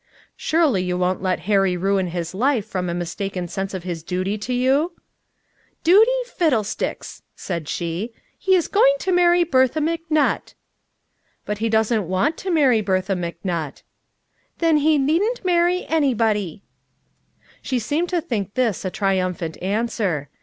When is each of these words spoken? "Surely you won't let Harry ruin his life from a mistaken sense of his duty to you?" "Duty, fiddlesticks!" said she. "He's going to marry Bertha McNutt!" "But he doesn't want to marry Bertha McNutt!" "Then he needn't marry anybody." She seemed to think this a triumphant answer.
"Surely 0.35 0.81
you 0.81 0.97
won't 0.97 1.21
let 1.21 1.41
Harry 1.41 1.77
ruin 1.77 2.07
his 2.07 2.33
life 2.33 2.65
from 2.65 2.89
a 2.89 2.93
mistaken 2.95 3.47
sense 3.47 3.71
of 3.75 3.83
his 3.83 4.01
duty 4.01 4.35
to 4.35 4.51
you?" 4.51 4.93
"Duty, 5.83 6.09
fiddlesticks!" 6.25 7.21
said 7.35 7.69
she. 7.69 8.11
"He's 8.39 8.67
going 8.67 8.95
to 8.97 9.11
marry 9.11 9.43
Bertha 9.43 9.79
McNutt!" 9.79 10.55
"But 11.45 11.59
he 11.59 11.69
doesn't 11.69 12.07
want 12.07 12.35
to 12.37 12.49
marry 12.49 12.81
Bertha 12.81 13.13
McNutt!" 13.13 13.83
"Then 14.57 14.77
he 14.77 14.97
needn't 14.97 15.45
marry 15.45 15.85
anybody." 15.87 16.63
She 17.61 17.77
seemed 17.77 18.09
to 18.09 18.21
think 18.21 18.55
this 18.55 18.83
a 18.83 18.89
triumphant 18.89 19.61
answer. 19.61 20.29